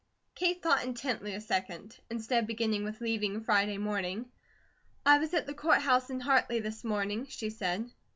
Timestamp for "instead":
2.09-2.39